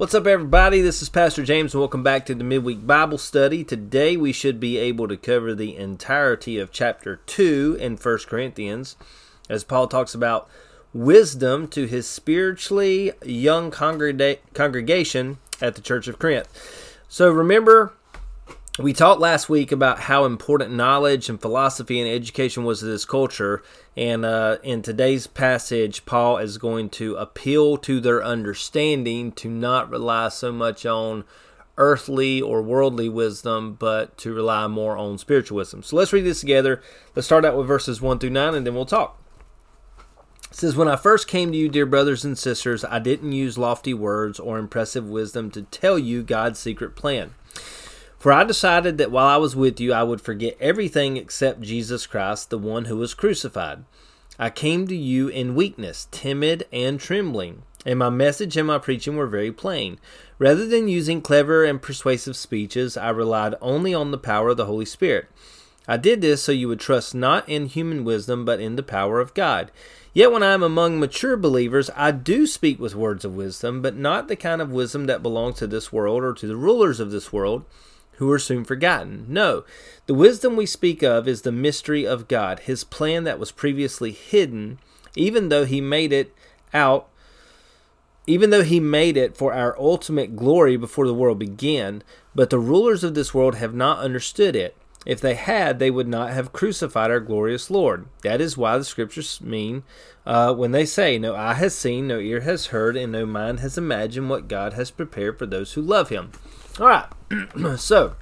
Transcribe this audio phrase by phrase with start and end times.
[0.00, 0.80] What's up, everybody?
[0.80, 3.62] This is Pastor James, and welcome back to the Midweek Bible Study.
[3.62, 8.96] Today, we should be able to cover the entirety of chapter 2 in 1 Corinthians
[9.50, 10.48] as Paul talks about
[10.94, 16.48] wisdom to his spiritually young congrega- congregation at the Church of Corinth.
[17.06, 17.92] So, remember,
[18.78, 23.04] we talked last week about how important knowledge and philosophy and education was to this
[23.04, 23.62] culture,
[23.96, 29.90] and uh, in today's passage, Paul is going to appeal to their understanding to not
[29.90, 31.24] rely so much on
[31.76, 35.82] earthly or worldly wisdom, but to rely more on spiritual wisdom.
[35.82, 36.82] So let's read this together.
[37.16, 39.20] Let's start out with verses 1 through 9, and then we'll talk.
[40.50, 43.58] It says, When I first came to you, dear brothers and sisters, I didn't use
[43.58, 47.34] lofty words or impressive wisdom to tell you God's secret plan.
[48.20, 52.06] For I decided that while I was with you, I would forget everything except Jesus
[52.06, 53.84] Christ, the one who was crucified.
[54.38, 59.16] I came to you in weakness, timid, and trembling, and my message and my preaching
[59.16, 59.98] were very plain.
[60.38, 64.66] Rather than using clever and persuasive speeches, I relied only on the power of the
[64.66, 65.26] Holy Spirit.
[65.88, 69.18] I did this so you would trust not in human wisdom, but in the power
[69.18, 69.70] of God.
[70.12, 73.96] Yet when I am among mature believers, I do speak with words of wisdom, but
[73.96, 77.10] not the kind of wisdom that belongs to this world or to the rulers of
[77.10, 77.64] this world
[78.20, 79.24] who are soon forgotten.
[79.28, 79.64] No,
[80.06, 84.12] the wisdom we speak of is the mystery of God, his plan that was previously
[84.12, 84.78] hidden,
[85.16, 86.32] even though he made it
[86.72, 87.08] out
[88.26, 92.60] even though he made it for our ultimate glory before the world began, but the
[92.60, 94.76] rulers of this world have not understood it.
[95.06, 98.06] If they had, they would not have crucified our glorious Lord.
[98.22, 99.82] That is why the scriptures mean
[100.26, 103.60] uh, when they say, No eye has seen, no ear has heard, and no mind
[103.60, 106.32] has imagined what God has prepared for those who love him.
[106.78, 107.08] All right.
[107.76, 108.14] so,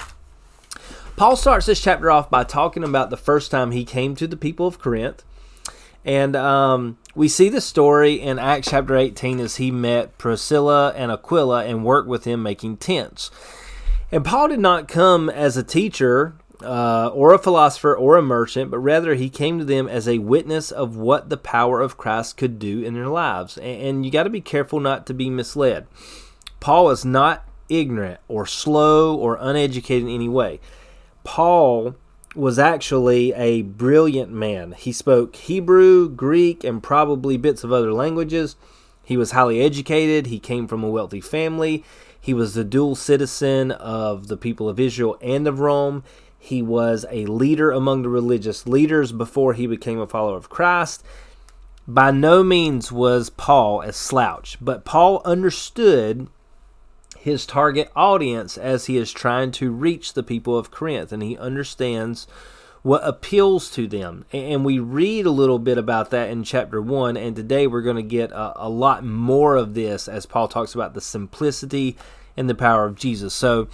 [1.17, 4.37] Paul starts this chapter off by talking about the first time he came to the
[4.37, 5.25] people of Corinth.
[6.05, 11.11] And um, we see the story in Acts chapter 18 as he met Priscilla and
[11.11, 13.31] Aquila and worked with them making tents.
[14.11, 18.70] And Paul did not come as a teacher uh, or a philosopher or a merchant,
[18.70, 22.36] but rather he came to them as a witness of what the power of Christ
[22.36, 23.58] could do in their lives.
[23.58, 25.86] And, and you got to be careful not to be misled.
[26.61, 30.61] Paul is not ignorant or slow or uneducated in any way.
[31.24, 31.95] Paul
[32.34, 34.73] was actually a brilliant man.
[34.73, 38.57] He spoke Hebrew, Greek, and probably bits of other languages.
[39.05, 40.27] He was highly educated.
[40.27, 41.84] He came from a wealthy family.
[42.20, 46.05] He was the dual citizen of the people of Israel and of Rome.
[46.39, 51.02] He was a leader among the religious leaders before he became a follower of Christ.
[51.86, 56.28] By no means was Paul a slouch, but Paul understood
[57.20, 61.36] his target audience as he is trying to reach the people of Corinth, and he
[61.36, 62.27] understands
[62.83, 64.24] what appeals to them.
[64.33, 67.96] And we read a little bit about that in chapter 1, and today we're going
[67.96, 71.96] to get a, a, lot more of this as Paul talks about the simplicity
[72.36, 73.34] and the power of Jesus.
[73.34, 73.68] So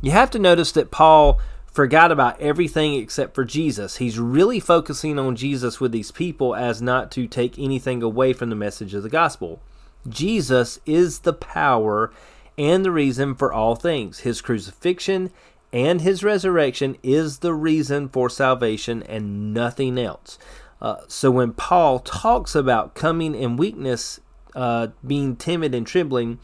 [0.00, 1.40] you have to notice that Paul
[1.72, 3.96] forgot about everything except for Jesus.
[3.96, 8.50] He's really focusing on Jesus with these people as not to take anything away from
[8.50, 9.60] the message of the gospel.
[10.08, 12.12] Jesus is the power
[12.58, 14.20] and the reason for all things.
[14.20, 15.30] His crucifixion
[15.72, 20.38] and his resurrection is the reason for salvation and nothing else.
[20.80, 24.20] Uh, so when Paul talks about coming in weakness,
[24.54, 26.38] uh, being timid and trembling,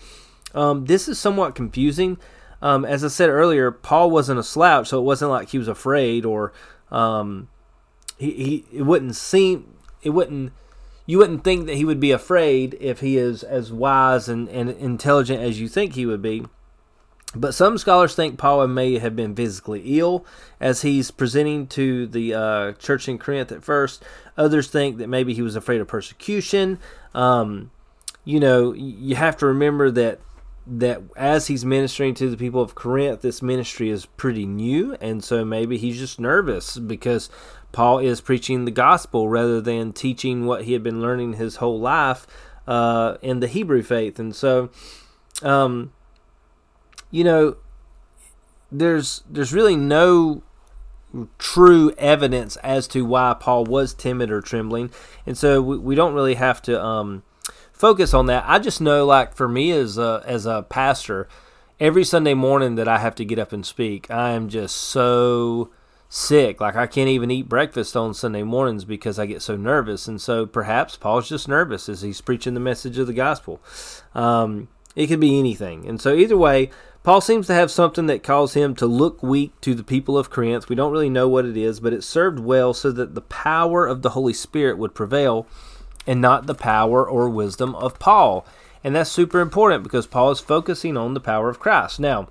[0.55, 2.19] um, this is somewhat confusing.
[2.63, 5.69] Um, as I said earlier, Paul wasn't a slouch, so it wasn't like he was
[5.69, 6.53] afraid or
[6.91, 7.49] um,
[8.17, 10.53] he, he it wouldn't seem it wouldn't
[11.09, 14.69] you wouldn't think that he would be afraid if he is as wise and, and
[14.69, 16.45] intelligent as you think he would be.
[17.35, 20.27] But some scholars think Paul may have been physically ill
[20.61, 24.05] as he's presenting to the uh, church in Corinth at first.
[24.37, 26.79] Others think that maybe he was afraid of persecution.
[27.15, 27.71] Um,
[28.27, 30.21] you know, you have to remember that
[30.71, 35.25] that as he's ministering to the people of Corinth, this ministry is pretty new, and
[35.25, 37.31] so maybe he's just nervous because
[37.73, 41.81] Paul is preaching the gospel rather than teaching what he had been learning his whole
[41.81, 42.27] life
[42.67, 44.19] uh, in the Hebrew faith.
[44.19, 44.71] And so,
[45.43, 45.93] um,
[47.11, 47.57] you know,
[48.71, 50.43] there's there's really no
[51.39, 54.91] true evidence as to why Paul was timid or trembling,
[55.25, 57.23] and so we, we don't really have to um,
[57.79, 58.45] focus on that.
[58.47, 61.29] I just know, like for me as a as a pastor,
[61.81, 65.71] every Sunday morning that I have to get up and speak, I am just so
[66.09, 66.61] sick.
[66.61, 70.09] Like I can't even eat breakfast on Sunday mornings because I get so nervous.
[70.09, 73.61] And so perhaps Paul's just nervous as he's preaching the message of the gospel.
[74.15, 75.87] Um, it could be anything.
[75.87, 76.71] And so either way,
[77.05, 80.31] Paul seems to have something that caused him to look weak to the people of
[80.31, 80.69] Corinth.
[80.69, 83.87] We don't really know what it is, but it served well so that the power
[83.87, 85.47] of the Holy Spirit would prevail
[86.09, 88.47] and not the power or wisdom of Paul.
[88.83, 92.01] And that's super important because Paul is focusing on the power of Christ.
[92.01, 92.29] Now,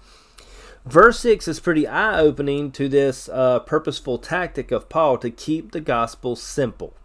[0.83, 5.71] verse 6 is pretty eye opening to this uh, purposeful tactic of Paul to keep
[5.71, 6.95] the gospel simple.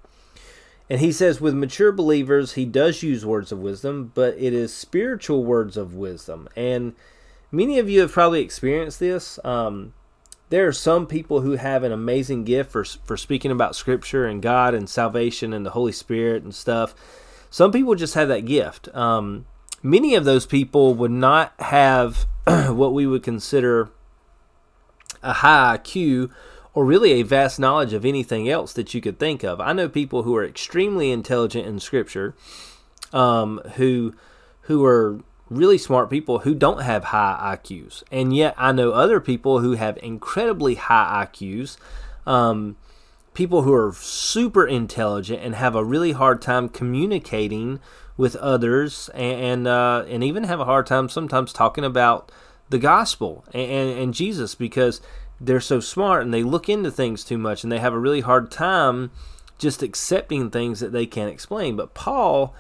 [0.89, 4.75] And he says, with mature believers, he does use words of wisdom, but it is
[4.75, 6.49] spiritual words of wisdom.
[6.57, 6.95] And
[7.51, 9.39] many of you have probably experienced this.
[9.45, 9.93] Um,
[10.53, 14.43] there are some people who have an amazing gift for, for speaking about Scripture and
[14.43, 16.95] God and salvation and the Holy Spirit and stuff.
[17.49, 18.95] Some people just have that gift.
[18.95, 19.47] Um,
[19.83, 22.27] many of those people would not have
[22.69, 23.93] what we would consider
[25.23, 26.31] a high IQ
[26.75, 29.59] or really a vast knowledge of anything else that you could think of.
[29.59, 32.35] I know people who are extremely intelligent in Scripture,
[33.11, 34.13] um, who
[34.67, 39.21] who are really smart people who don't have high IQs, and yet I know other
[39.21, 41.77] people who have incredibly high IQs.
[42.27, 42.77] Um,
[43.35, 47.81] people who are super intelligent and have a really hard time communicating
[48.17, 52.31] with others, and uh, and even have a hard time sometimes talking about
[52.73, 55.01] the gospel and, and, and Jesus because
[55.41, 58.21] they're so smart and they look into things too much and they have a really
[58.21, 59.11] hard time
[59.59, 61.77] just accepting things that they can't explain.
[61.77, 62.55] But Paul,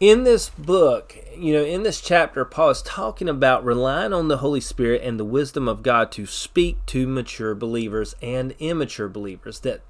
[0.00, 4.38] in this book, you know, in this chapter, Paul is talking about relying on the
[4.38, 9.60] Holy Spirit and the wisdom of God to speak to mature believers and immature believers.
[9.60, 9.82] That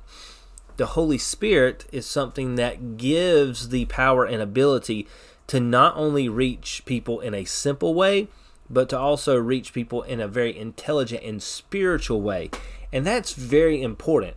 [0.77, 5.07] the Holy Spirit is something that gives the power and ability
[5.47, 8.27] to not only reach people in a simple way,
[8.69, 12.51] but to also reach people in a very intelligent and spiritual way.
[12.93, 14.37] And that's very important.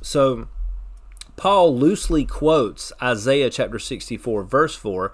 [0.00, 0.48] So,
[1.36, 5.12] Paul loosely quotes Isaiah chapter 64, verse 4,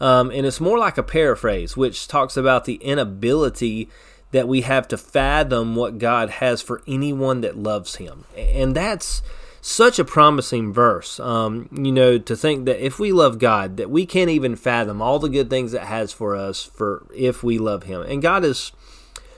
[0.00, 3.88] um, and it's more like a paraphrase, which talks about the inability
[4.32, 8.24] that we have to fathom what God has for anyone that loves Him.
[8.36, 9.22] And that's
[9.60, 11.20] such a promising verse.
[11.20, 15.00] Um, you know, to think that if we love God, that we can't even fathom
[15.00, 18.02] all the good things that has for us for if we love Him.
[18.02, 18.72] And God is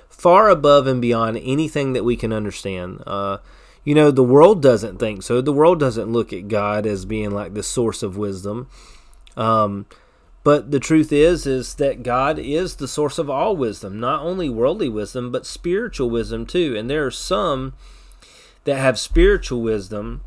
[0.09, 3.03] far above and beyond anything that we can understand.
[3.07, 3.39] Uh,
[3.85, 5.41] you know, the world doesn't think so.
[5.41, 8.69] The world doesn't look at God as being like the source of wisdom.
[9.37, 9.87] Um,
[10.43, 14.49] but the truth is, is that God is the source of all wisdom, not only
[14.49, 16.77] worldly wisdom, but spiritual wisdom too.
[16.77, 17.73] And there are some
[18.65, 20.23] that have spiritual wisdom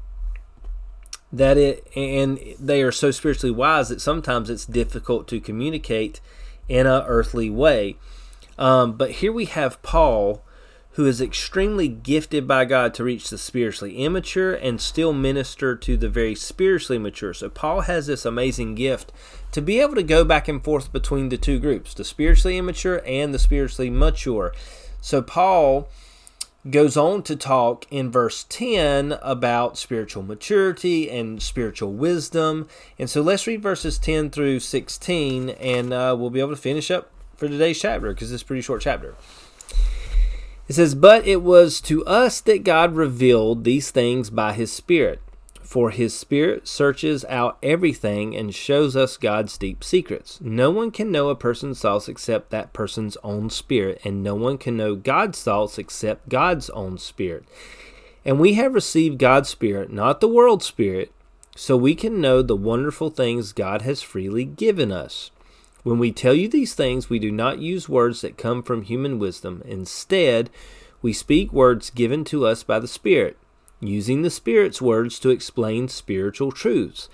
[1.31, 6.21] that it and they are so spiritually wise that sometimes it's difficult to communicate
[6.69, 7.97] in a earthly way.
[8.57, 10.43] Um, but here we have Paul,
[10.97, 15.95] who is extremely gifted by God to reach the spiritually immature and still minister to
[15.95, 17.35] the very spiritually mature.
[17.35, 19.11] So Paul has this amazing gift
[19.51, 23.03] to be able to go back and forth between the two groups, the spiritually immature
[23.05, 24.55] and the spiritually mature.
[24.99, 25.87] So Paul
[26.71, 32.67] goes on to talk in verse 10 about spiritual maturity and spiritual wisdom.
[32.97, 36.89] And so let's read verses 10 through 16, and uh, we'll be able to finish
[36.89, 39.13] up for today's chapter because it's a pretty short chapter.
[40.67, 45.21] It says, But it was to us that God revealed these things by his Spirit.
[45.61, 50.39] For his Spirit searches out everything and shows us God's deep secrets.
[50.41, 54.57] No one can know a person's thoughts except that person's own spirit, and no one
[54.57, 57.43] can know God's thoughts except God's own spirit.
[58.23, 61.11] And we have received God's Spirit, not the world's Spirit,
[61.55, 65.31] so we can know the wonderful things God has freely given us.
[65.87, 69.19] When we tell you these things, we do not use words that come from human
[69.19, 69.63] wisdom.
[69.63, 70.49] Instead,
[71.01, 73.37] we speak words given to us by the Spirit
[73.79, 77.07] using the Spirit's words to explain spiritual truths.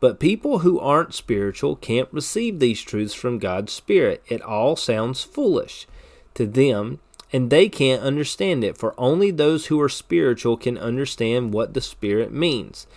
[0.00, 4.24] But people who aren't spiritual can't receive these truths from God's Spirit.
[4.26, 5.86] It all sounds foolish
[6.34, 6.98] to them,
[7.32, 11.80] and they can't understand it, for only those who are spiritual can understand what the
[11.80, 12.88] Spirit means.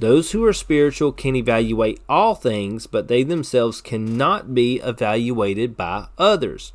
[0.00, 6.06] Those who are spiritual can evaluate all things, but they themselves cannot be evaluated by
[6.16, 6.72] others.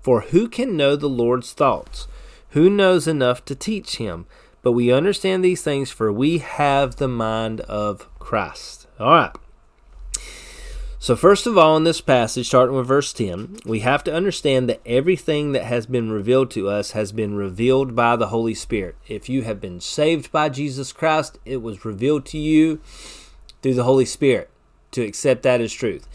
[0.00, 2.06] For who can know the Lord's thoughts?
[2.50, 4.26] Who knows enough to teach him?
[4.62, 8.86] But we understand these things, for we have the mind of Christ.
[8.98, 9.32] All right.
[11.02, 14.68] So, first of all, in this passage, starting with verse 10, we have to understand
[14.68, 18.96] that everything that has been revealed to us has been revealed by the Holy Spirit.
[19.08, 22.82] If you have been saved by Jesus Christ, it was revealed to you
[23.62, 24.50] through the Holy Spirit
[24.90, 26.06] to accept that as truth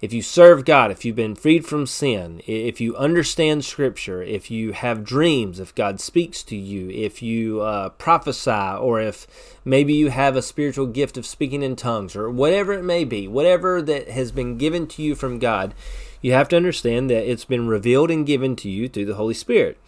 [0.00, 4.50] if you serve God, if you've been freed from sin, if you understand Scripture, if
[4.50, 9.26] you have dreams, if God speaks to you, if you uh, prophesy, or if
[9.62, 13.28] maybe you have a spiritual gift of speaking in tongues, or whatever it may be,
[13.28, 15.74] whatever that has been given to you from God,
[16.22, 19.34] you have to understand that it's been revealed and given to you through the Holy
[19.34, 19.78] Spirit.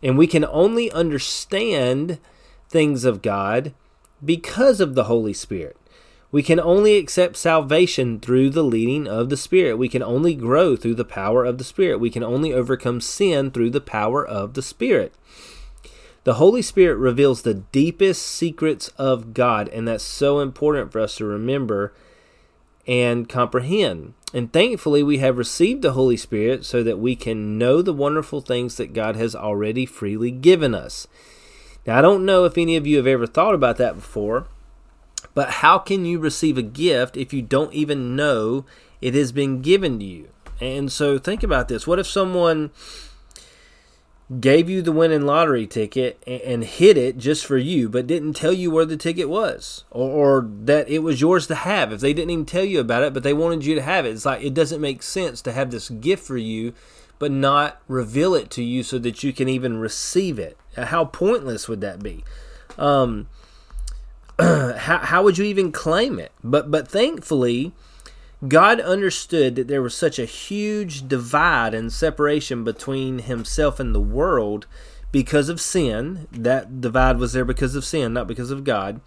[0.00, 2.18] And we can only understand
[2.68, 3.74] things of God
[4.24, 5.76] because of the Holy Spirit
[6.36, 9.78] We can only accept salvation through the leading of the Spirit.
[9.78, 11.98] We can only grow through the power of the Spirit.
[11.98, 15.14] We can only overcome sin through the power of the Spirit.
[16.24, 21.16] The Holy Spirit reveals the deepest secrets of God, and that's so important for us
[21.16, 21.94] to remember
[22.86, 24.12] and comprehend.
[24.34, 28.42] And thankfully, we have received the Holy Spirit so that we can know the wonderful
[28.42, 31.08] things that God has already freely given us.
[31.86, 34.48] Now, I don't know if any of you have ever thought about that before,
[35.34, 38.64] but how can you receive a gift if you don't even know
[39.00, 40.28] it has been given to you?
[40.60, 41.86] And so think about this.
[41.86, 42.70] What if someone
[44.40, 48.52] gave you the winning lottery ticket and hid it just for you, but didn't tell
[48.52, 51.92] you where the ticket was or, or, that it was yours to have.
[51.92, 54.10] If they didn't even tell you about it, but they wanted you to have it,
[54.10, 56.74] it's like it doesn't make sense to have this gift for you,
[57.20, 60.58] but not reveal it to you so that you can even receive it.
[60.76, 62.24] How pointless would that be?
[62.76, 63.28] Um,
[64.38, 66.32] how, how would you even claim it?
[66.44, 67.72] But but thankfully,
[68.46, 74.00] God understood that there was such a huge divide and separation between himself and the
[74.00, 74.66] world
[75.10, 76.28] because of sin.
[76.30, 79.00] That divide was there because of sin, not because of God.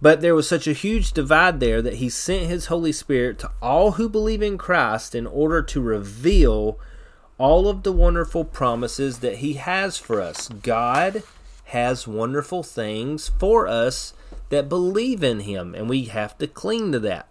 [0.00, 3.50] But there was such a huge divide there that he sent his Holy Spirit to
[3.60, 6.78] all who believe in Christ in order to reveal
[7.36, 10.48] all of the wonderful promises that he has for us.
[10.48, 11.24] God
[11.64, 14.12] has wonderful things for us
[14.50, 17.28] that believe in him, and we have to cling to that.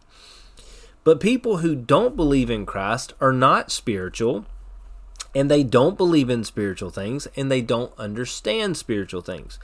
[1.04, 4.46] But people who don't believe in Christ are not spiritual,
[5.34, 9.60] and they don't believe in spiritual things, and they don't understand spiritual things.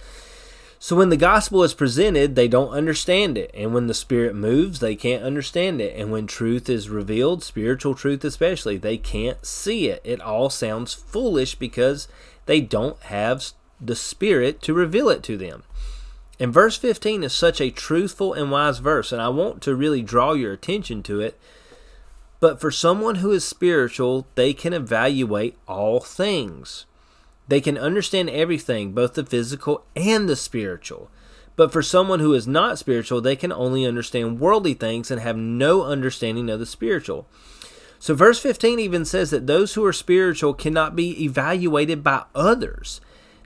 [0.79, 3.51] So when the gospel is presented, they don't understand it.
[3.53, 5.95] And when the Spirit moves, they can't understand it.
[5.97, 10.01] And when truth is revealed, spiritual truth especially, they can't see it.
[10.03, 12.09] It all sounds foolish because
[12.47, 15.63] they don't have the Spirit to reveal it to them.
[16.39, 20.01] And verse 15 is such a truthful and wise verse, and I want to really
[20.01, 21.39] draw your attention to it.
[22.39, 26.85] But for someone who is spiritual, they can evaluate all things.
[27.47, 31.09] They can understand everything, both the physical and the spiritual.
[31.55, 35.37] But for someone who is not spiritual, they can only understand worldly things and have
[35.37, 37.27] no understanding of the spiritual.
[37.99, 42.99] So, verse 15 even says that those who are spiritual cannot be evaluated by others.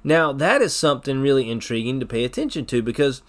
[0.07, 3.21] Now, that is something really intriguing to pay attention to because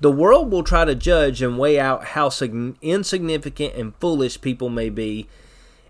[0.00, 2.30] the world will try to judge and weigh out how
[2.80, 5.28] insignificant and foolish people may be,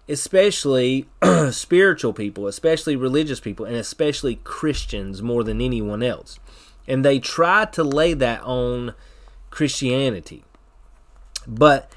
[0.08, 1.06] especially
[1.52, 6.40] spiritual people, especially religious people, and especially Christians more than anyone else.
[6.88, 8.94] And they try to lay that on
[9.50, 10.42] Christianity.
[11.46, 11.92] But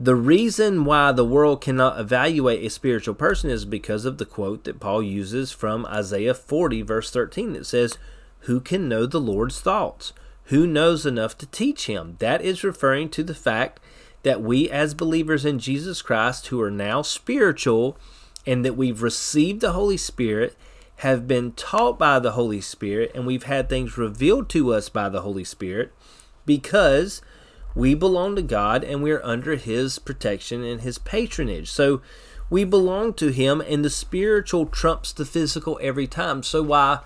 [0.00, 4.64] the reason why the world cannot evaluate a spiritual person is because of the quote
[4.64, 7.98] that Paul uses from Isaiah 40, verse 13, that says,
[8.40, 10.12] Who can know the Lord's thoughts?
[10.44, 12.16] Who knows enough to teach him?
[12.20, 13.80] That is referring to the fact
[14.22, 17.98] that we, as believers in Jesus Christ, who are now spiritual
[18.46, 20.56] and that we've received the Holy Spirit,
[20.96, 25.08] have been taught by the Holy Spirit, and we've had things revealed to us by
[25.08, 25.92] the Holy Spirit
[26.46, 27.20] because
[27.78, 31.70] we belong to God and we're under His protection and His patronage.
[31.70, 32.02] So
[32.50, 36.42] we belong to Him, and the spiritual trumps the physical every time.
[36.42, 37.00] So, why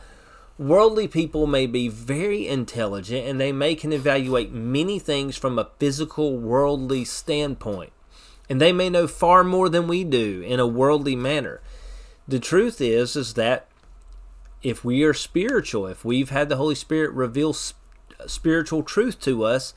[0.56, 5.68] worldly people may be very intelligent and they may can evaluate many things from a
[5.78, 7.92] physical, worldly standpoint,
[8.48, 11.60] and they may know far more than we do in a worldly manner.
[12.26, 13.68] The truth is, is that
[14.62, 17.54] if we are spiritual, if we've had the Holy Spirit reveal
[18.26, 19.74] spiritual truth to us,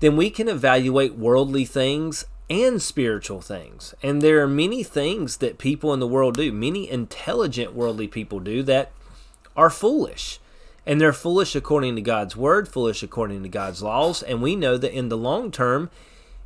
[0.00, 3.94] then we can evaluate worldly things and spiritual things.
[4.02, 8.40] And there are many things that people in the world do, many intelligent worldly people
[8.40, 8.92] do that
[9.56, 10.40] are foolish.
[10.86, 14.22] And they're foolish according to God's word, foolish according to God's laws.
[14.22, 15.90] And we know that in the long term,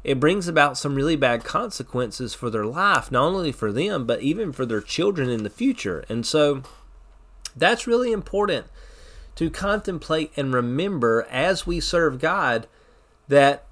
[0.04, 4.22] it brings about some really bad consequences for their life, not only for them, but
[4.22, 6.04] even for their children in the future.
[6.08, 6.62] And so
[7.56, 8.66] that's really important
[9.34, 12.68] to contemplate and remember as we serve God
[13.28, 13.64] that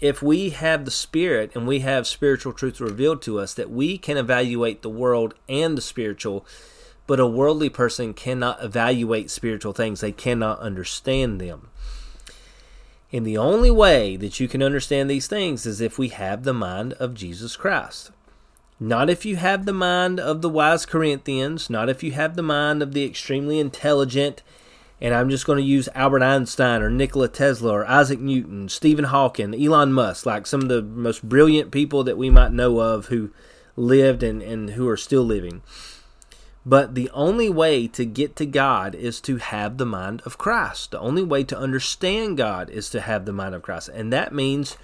[0.00, 3.98] if we have the Spirit and we have spiritual truth revealed to us, that we
[3.98, 6.46] can evaluate the world and the spiritual,
[7.06, 11.70] but a worldly person cannot evaluate spiritual things, they cannot understand them.
[13.10, 16.52] And the only way that you can understand these things is if we have the
[16.52, 18.10] mind of Jesus Christ.
[18.78, 22.42] Not if you have the mind of the wise Corinthians, not if you have the
[22.42, 24.42] mind of the extremely intelligent
[25.00, 29.06] and I'm just going to use Albert Einstein or Nikola Tesla or Isaac Newton, Stephen
[29.06, 33.06] Hawking, Elon Musk, like some of the most brilliant people that we might know of
[33.06, 33.30] who
[33.76, 35.62] lived and, and who are still living.
[36.66, 40.90] But the only way to get to God is to have the mind of Christ.
[40.90, 43.88] The only way to understand God is to have the mind of Christ.
[43.88, 44.76] And that means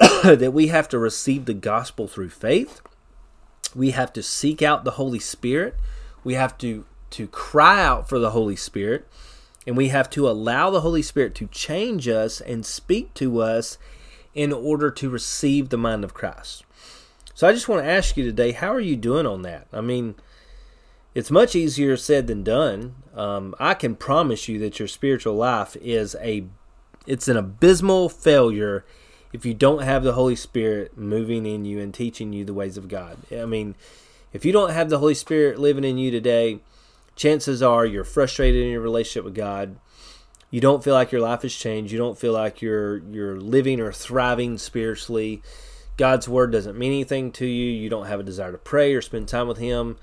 [0.22, 2.80] that we have to receive the gospel through faith.
[3.74, 5.74] We have to seek out the Holy Spirit.
[6.24, 9.06] We have to to cry out for the Holy Spirit.
[9.66, 13.78] And we have to allow the Holy Spirit to change us and speak to us
[14.34, 16.64] in order to receive the mind of Christ.
[17.34, 19.66] So I just want to ask you today, how are you doing on that?
[19.72, 20.14] I mean,
[21.14, 22.96] it's much easier said than done.
[23.14, 26.44] Um, I can promise you that your spiritual life is a
[27.06, 28.84] it's an abysmal failure
[29.32, 32.76] if you don't have the Holy Spirit moving in you and teaching you the ways
[32.76, 33.16] of God.
[33.32, 33.74] I mean,
[34.32, 36.60] if you don't have the Holy Spirit living in you today,
[37.16, 39.76] chances are you're frustrated in your relationship with God.
[40.50, 41.92] You don't feel like your life has changed.
[41.92, 45.42] You don't feel like you're you're living or thriving spiritually.
[45.96, 47.72] God's word doesn't mean anything to you.
[47.72, 49.96] You don't have a desire to pray or spend time with him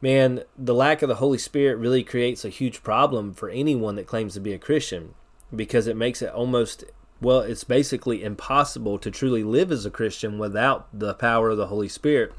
[0.00, 4.06] man, the lack of the Holy Spirit really creates a huge problem for anyone that
[4.06, 5.14] claims to be a Christian
[5.54, 6.84] because it makes it almost,
[7.20, 11.66] well, it's basically impossible to truly live as a Christian without the power of the
[11.68, 12.32] Holy Spirit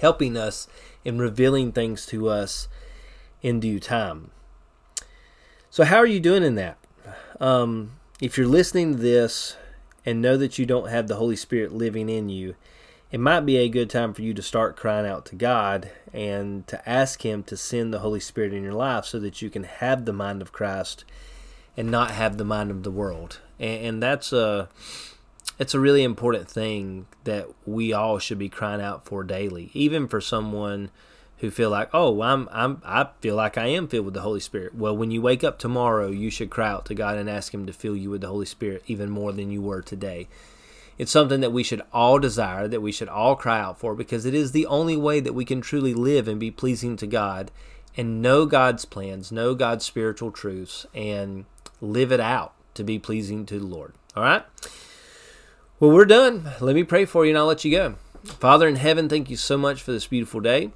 [0.00, 0.66] helping us
[1.04, 2.68] and revealing things to us
[3.42, 4.30] in due time.
[5.70, 6.78] So, how are you doing in that?
[7.38, 9.56] Um, if you're listening to this
[10.04, 12.54] and know that you don't have the Holy Spirit living in you,
[13.10, 16.66] it might be a good time for you to start crying out to God and
[16.68, 19.64] to ask Him to send the Holy Spirit in your life so that you can
[19.64, 21.04] have the mind of Christ
[21.76, 23.40] and not have the mind of the world.
[23.58, 24.68] And, and that's a
[25.60, 30.08] it's a really important thing that we all should be crying out for daily, even
[30.08, 30.90] for someone
[31.36, 34.40] who feel like, oh, I'm, I'm, I feel like I am filled with the Holy
[34.40, 34.74] Spirit.
[34.74, 37.66] Well, when you wake up tomorrow, you should cry out to God and ask Him
[37.66, 40.28] to fill you with the Holy Spirit even more than you were today.
[40.96, 44.24] It's something that we should all desire, that we should all cry out for, because
[44.24, 47.50] it is the only way that we can truly live and be pleasing to God
[47.98, 51.44] and know God's plans, know God's spiritual truths, and
[51.82, 53.92] live it out to be pleasing to the Lord.
[54.16, 54.44] All right?
[55.80, 56.50] Well, we're done.
[56.60, 57.94] Let me pray for you and I'll let you go.
[58.22, 60.72] Father in heaven, thank you so much for this beautiful day,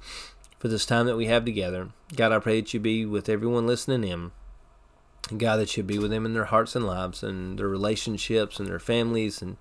[0.57, 1.89] for this time that we have together.
[2.15, 4.31] God, I pray that you be with everyone listening in.
[5.37, 8.67] God, that you be with them in their hearts and lives and their relationships and
[8.67, 9.57] their families and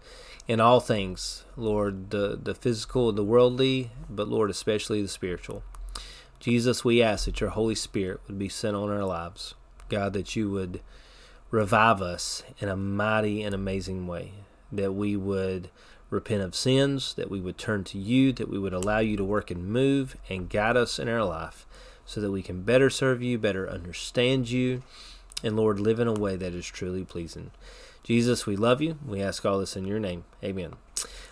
[0.49, 5.62] in all things, Lord, the, the physical, and the worldly, but Lord, especially the spiritual.
[6.40, 9.53] Jesus, we ask that your Holy Spirit would be sent on our lives.
[9.90, 10.81] God, that you would
[11.51, 14.33] revive us in a mighty and amazing way,
[14.72, 15.70] that we would
[16.11, 19.24] repent of sins, that we would turn to you, that we would allow you to
[19.24, 21.66] work and move and guide us in our life
[22.07, 24.83] so that we can better serve you, better understand you,
[25.42, 27.50] and Lord, live in a way that is truly pleasing.
[28.03, 28.98] Jesus, we love you.
[29.07, 30.24] We ask all this in your name.
[30.42, 30.74] Amen.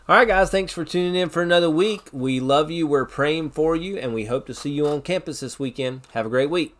[0.08, 2.08] All right, guys, thanks for tuning in for another week.
[2.12, 2.86] We love you.
[2.86, 6.02] We're praying for you, and we hope to see you on campus this weekend.
[6.12, 6.74] Have a great week.